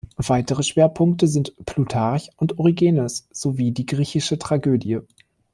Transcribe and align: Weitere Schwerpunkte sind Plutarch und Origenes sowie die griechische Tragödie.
Weitere 0.17 0.63
Schwerpunkte 0.63 1.27
sind 1.27 1.53
Plutarch 1.67 2.31
und 2.37 2.57
Origenes 2.57 3.27
sowie 3.31 3.71
die 3.71 3.85
griechische 3.85 4.39
Tragödie. 4.39 5.01